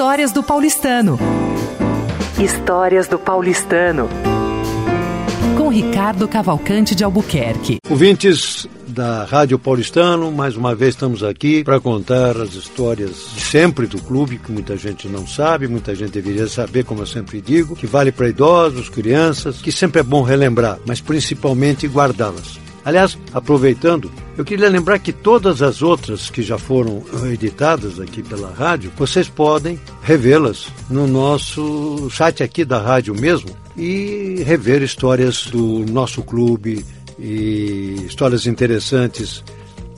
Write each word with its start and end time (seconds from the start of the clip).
Histórias 0.00 0.32
do 0.32 0.42
Paulistano. 0.42 1.18
Histórias 2.42 3.06
do 3.06 3.18
Paulistano. 3.18 4.08
Com 5.58 5.68
Ricardo 5.68 6.26
Cavalcante 6.26 6.94
de 6.94 7.04
Albuquerque. 7.04 7.76
Ouvintes 7.86 8.66
da 8.88 9.24
Rádio 9.26 9.58
Paulistano, 9.58 10.32
mais 10.32 10.56
uma 10.56 10.74
vez 10.74 10.94
estamos 10.94 11.22
aqui 11.22 11.62
para 11.62 11.78
contar 11.78 12.34
as 12.38 12.54
histórias 12.54 13.30
de 13.34 13.42
sempre 13.42 13.86
do 13.86 14.00
clube, 14.00 14.38
que 14.38 14.50
muita 14.50 14.74
gente 14.74 15.06
não 15.06 15.26
sabe, 15.26 15.68
muita 15.68 15.94
gente 15.94 16.12
deveria 16.12 16.48
saber, 16.48 16.82
como 16.86 17.02
eu 17.02 17.06
sempre 17.06 17.38
digo, 17.42 17.76
que 17.76 17.86
vale 17.86 18.10
para 18.10 18.30
idosos, 18.30 18.88
crianças, 18.88 19.60
que 19.60 19.70
sempre 19.70 20.00
é 20.00 20.02
bom 20.02 20.22
relembrar, 20.22 20.78
mas 20.86 21.02
principalmente 21.02 21.86
guardá-las. 21.86 22.58
Aliás, 22.84 23.18
aproveitando, 23.32 24.10
eu 24.38 24.44
queria 24.44 24.68
lembrar 24.68 24.98
que 24.98 25.12
todas 25.12 25.60
as 25.60 25.82
outras 25.82 26.30
que 26.30 26.42
já 26.42 26.56
foram 26.56 27.02
editadas 27.30 28.00
aqui 28.00 28.22
pela 28.22 28.50
rádio, 28.52 28.90
vocês 28.96 29.28
podem 29.28 29.78
revê-las 30.02 30.68
no 30.88 31.06
nosso 31.06 32.08
site 32.10 32.42
aqui 32.42 32.64
da 32.64 32.80
rádio 32.80 33.14
mesmo 33.14 33.50
e 33.76 34.42
rever 34.44 34.82
histórias 34.82 35.46
do 35.46 35.84
nosso 35.90 36.22
clube 36.22 36.84
e 37.18 38.06
histórias 38.06 38.46
interessantes 38.46 39.44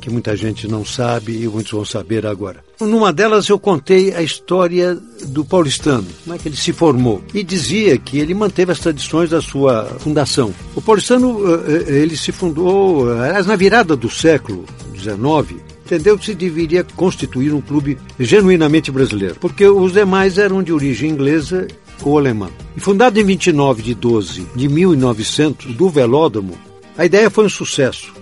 que 0.03 0.11
muita 0.11 0.37
gente 0.37 0.67
não 0.67 0.85
sabe 0.85 1.41
e 1.41 1.49
muitos 1.49 1.71
vão 1.71 1.85
saber 1.85 2.27
agora. 2.27 2.63
Numa 2.81 3.13
delas 3.13 3.49
eu 3.49 3.59
contei 3.59 4.13
a 4.13 4.21
história 4.21 4.99
do 5.27 5.45
paulistano, 5.45 6.07
como 6.25 6.35
é 6.35 6.39
que 6.39 6.49
ele 6.49 6.57
se 6.57 6.73
formou, 6.73 7.23
e 7.33 7.45
dizia 7.45 7.97
que 7.97 8.19
ele 8.19 8.35
manteve 8.35 8.73
as 8.73 8.81
tradições 8.81 9.31
da 9.31 9.41
sua 9.41 9.85
fundação. 10.01 10.53
O 10.75 10.83
paulistano, 10.83 11.41
eh, 11.47 11.85
eh, 11.87 11.99
ele 12.01 12.17
se 12.17 12.33
fundou, 12.33 13.13
aliás, 13.13 13.47
na 13.47 13.55
virada 13.55 13.95
do 13.95 14.11
século 14.11 14.65
XIX, 14.97 15.63
entendeu 15.87 16.19
que 16.19 16.27
se 16.27 16.35
deveria 16.35 16.83
constituir 16.83 17.55
um 17.55 17.61
clube 17.61 17.97
genuinamente 18.19 18.91
brasileiro, 18.91 19.37
porque 19.41 19.65
os 19.65 19.93
demais 19.93 20.37
eram 20.37 20.65
de 20.65 20.73
origem 20.73 21.11
inglesa 21.11 21.69
ou 22.03 22.19
alemã. 22.19 22.51
E 22.77 22.81
fundado 22.81 23.21
em 23.21 23.25
29 23.25 23.83
de 23.83 23.95
12 23.95 24.49
de 24.57 24.69
1900, 24.69 25.77
do 25.77 25.89
Velódromo, 25.89 26.59
a 26.99 27.07
ideia 27.07 27.31
foi 27.31 27.45
um 27.45 27.49
sucesso 27.49 28.22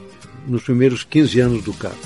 nos 0.51 0.63
primeiros 0.63 1.05
15 1.05 1.41
anos 1.41 1.63
do 1.63 1.73
CAP. 1.73 1.97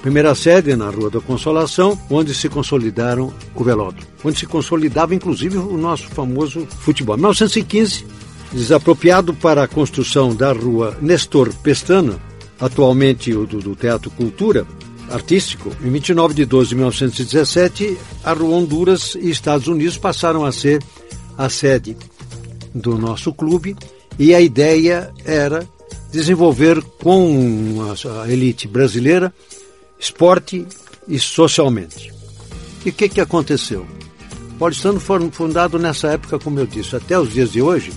Primeira 0.00 0.34
sede 0.34 0.76
na 0.76 0.88
Rua 0.88 1.10
da 1.10 1.20
Consolação, 1.20 1.98
onde 2.08 2.32
se 2.32 2.48
consolidaram 2.48 3.34
o 3.54 3.64
velódromo, 3.64 4.06
onde 4.24 4.38
se 4.38 4.46
consolidava 4.46 5.14
inclusive 5.14 5.58
o 5.58 5.76
nosso 5.76 6.08
famoso 6.08 6.66
futebol. 6.80 7.16
Em 7.16 7.18
1915, 7.18 8.06
desapropriado 8.52 9.34
para 9.34 9.64
a 9.64 9.68
construção 9.68 10.34
da 10.34 10.52
Rua 10.52 10.96
Nestor 11.02 11.52
Pestana, 11.62 12.16
atualmente 12.60 13.34
o 13.34 13.44
do, 13.44 13.58
do 13.58 13.74
Teatro 13.74 14.10
Cultura, 14.10 14.64
artístico, 15.10 15.70
em 15.82 15.90
29 15.90 16.32
de 16.32 16.44
12 16.44 16.68
de 16.68 16.74
1917, 16.76 17.98
a 18.22 18.32
Rua 18.32 18.56
Honduras 18.56 19.16
e 19.20 19.30
Estados 19.30 19.66
Unidos 19.66 19.98
passaram 19.98 20.44
a 20.44 20.52
ser 20.52 20.82
a 21.36 21.48
sede 21.48 21.96
do 22.74 22.96
nosso 22.96 23.32
clube 23.32 23.76
e 24.18 24.34
a 24.34 24.40
ideia 24.40 25.12
era 25.24 25.66
desenvolver 26.10 26.82
com 27.02 27.76
a 28.22 28.30
elite 28.30 28.66
brasileira 28.66 29.32
esporte 29.98 30.66
e 31.06 31.18
socialmente. 31.18 32.12
E 32.84 32.90
o 32.90 32.92
que, 32.92 33.08
que 33.08 33.20
aconteceu? 33.20 33.86
Paulistano 34.58 35.00
foi 35.00 35.30
fundado 35.30 35.78
nessa 35.78 36.08
época, 36.08 36.38
como 36.38 36.58
eu 36.58 36.66
disse, 36.66 36.96
até 36.96 37.18
os 37.18 37.32
dias 37.32 37.52
de 37.52 37.62
hoje, 37.62 37.92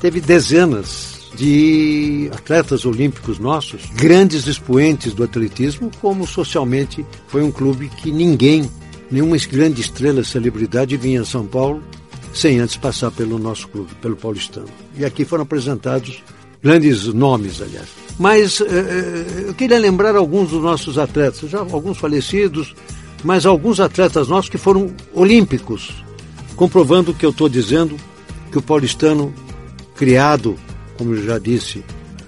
teve 0.00 0.20
dezenas 0.20 1.20
de 1.36 2.28
atletas 2.32 2.84
olímpicos 2.84 3.38
nossos, 3.38 3.86
grandes 3.94 4.46
expoentes 4.46 5.14
do 5.14 5.22
atletismo, 5.22 5.90
como 6.00 6.26
socialmente 6.26 7.06
foi 7.28 7.42
um 7.42 7.52
clube 7.52 7.88
que 7.88 8.10
ninguém, 8.10 8.68
nenhuma 9.10 9.36
grande 9.48 9.80
estrela, 9.80 10.24
celebridade 10.24 10.96
vinha 10.96 11.22
a 11.22 11.24
São 11.24 11.46
Paulo 11.46 11.82
sem 12.32 12.60
antes 12.60 12.76
passar 12.76 13.10
pelo 13.10 13.38
nosso 13.38 13.68
clube, 13.68 13.92
pelo 14.00 14.16
Paulistano. 14.16 14.68
E 14.96 15.04
aqui 15.04 15.24
foram 15.24 15.42
apresentados 15.42 16.22
grandes 16.62 17.06
nomes, 17.06 17.60
aliás. 17.60 17.88
Mas 18.18 18.60
eh, 18.60 19.46
eu 19.48 19.54
queria 19.54 19.78
lembrar 19.78 20.14
alguns 20.14 20.50
dos 20.50 20.62
nossos 20.62 20.98
atletas, 20.98 21.48
já 21.48 21.60
alguns 21.60 21.98
falecidos, 21.98 22.74
mas 23.24 23.46
alguns 23.46 23.80
atletas 23.80 24.28
nossos 24.28 24.50
que 24.50 24.58
foram 24.58 24.92
olímpicos, 25.14 26.04
comprovando 26.56 27.12
o 27.12 27.14
que 27.14 27.24
eu 27.24 27.30
estou 27.30 27.48
dizendo, 27.48 27.96
que 28.50 28.58
o 28.58 28.62
paulistano, 28.62 29.32
criado, 29.94 30.56
como 30.98 31.14
eu 31.14 31.24
já 31.24 31.38
disse, 31.38 31.82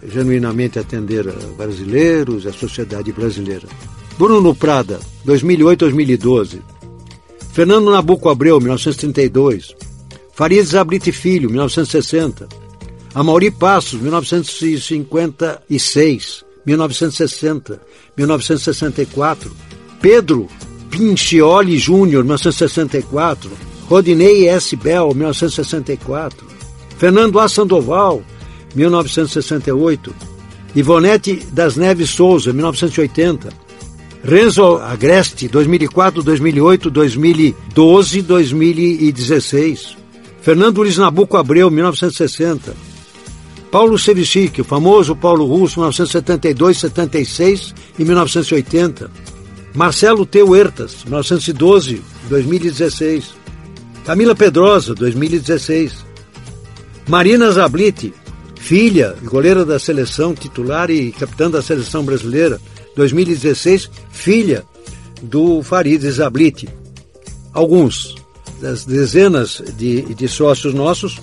genuinamente 0.06 0.78
atender 0.78 1.28
a 1.28 1.32
brasileiros, 1.56 2.46
a 2.46 2.52
sociedade 2.52 3.12
brasileira. 3.12 3.68
Bruno 4.18 4.54
Prada, 4.54 5.00
2008-2012. 5.26 6.60
Fernando 7.52 7.90
Nabuco 7.90 8.28
Abreu, 8.28 8.58
1932. 8.60 9.74
Farid 10.32 10.64
Zabrite 10.64 11.12
Filho, 11.12 11.50
1960. 11.50 12.61
Amaury 13.14 13.50
Passos, 13.50 14.00
1956, 14.00 16.44
1960, 16.64 17.78
1964. 18.16 19.50
Pedro 20.00 20.48
Pincioli 20.90 21.78
Júnior, 21.78 22.24
1964. 22.24 23.50
Rodinei 23.88 24.48
S. 24.48 24.74
Bell, 24.76 25.14
1964. 25.14 26.46
Fernando 26.96 27.38
A. 27.38 27.48
Sandoval, 27.48 28.24
1968. 28.74 30.12
Ivonete 30.74 31.42
das 31.52 31.76
Neves 31.76 32.10
Souza, 32.10 32.52
1980. 32.52 33.50
Renzo 34.24 34.78
Agreste, 34.78 35.48
2004, 35.48 36.22
2008, 36.22 36.90
2012, 36.90 38.22
2016. 38.22 39.96
Fernando 40.40 40.82
Luiz 40.82 40.96
Nabuco 40.96 41.36
Abreu, 41.36 41.70
1960. 41.70 42.91
Paulo 43.72 43.98
Sevicic, 43.98 44.60
o 44.60 44.64
famoso 44.64 45.16
Paulo 45.16 45.46
Russo, 45.46 45.80
1972, 45.80 46.76
76 46.76 47.74
e 47.98 48.04
1980. 48.04 49.10
Marcelo 49.74 50.26
T. 50.26 50.42
Huertas, 50.42 51.02
1912, 51.04 52.02
2016. 52.28 53.30
Camila 54.04 54.34
Pedrosa, 54.34 54.94
2016. 54.94 56.04
Marina 57.08 57.50
Zabliti, 57.50 58.12
filha 58.60 59.16
e 59.22 59.24
goleira 59.24 59.64
da 59.64 59.78
seleção 59.78 60.34
titular 60.34 60.90
e 60.90 61.10
capitã 61.10 61.50
da 61.50 61.62
seleção 61.62 62.04
brasileira, 62.04 62.60
2016, 62.94 63.90
filha 64.10 64.64
do 65.22 65.62
Farid 65.62 66.02
Zabliti. 66.10 66.68
Alguns 67.54 68.16
das 68.60 68.84
dezenas 68.84 69.62
de, 69.78 70.02
de 70.14 70.28
sócios 70.28 70.74
nossos 70.74 71.18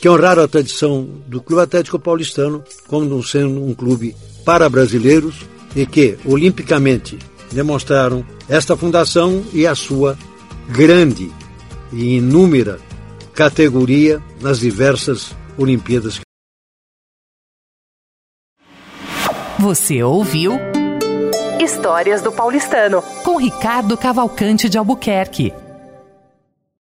que 0.00 0.08
honraram 0.08 0.42
a 0.42 0.48
tradição 0.48 1.08
do 1.26 1.40
Clube 1.40 1.62
Atlético 1.62 1.98
Paulistano 1.98 2.62
como 2.86 3.22
sendo 3.22 3.64
um 3.64 3.74
clube 3.74 4.14
para 4.44 4.68
brasileiros 4.68 5.36
e 5.74 5.86
que, 5.86 6.16
olimpicamente, 6.24 7.18
demonstraram 7.52 8.24
esta 8.48 8.76
fundação 8.76 9.44
e 9.52 9.66
a 9.66 9.74
sua 9.74 10.16
grande 10.68 11.30
e 11.92 12.16
inúmera 12.16 12.78
categoria 13.34 14.22
nas 14.40 14.60
diversas 14.60 15.34
Olimpíadas. 15.58 16.20
Você 19.58 20.02
ouviu 20.02 20.52
Histórias 21.60 22.20
do 22.22 22.30
Paulistano 22.30 23.02
com 23.24 23.38
Ricardo 23.38 23.96
Cavalcante 23.96 24.68
de 24.68 24.76
Albuquerque. 24.76 25.52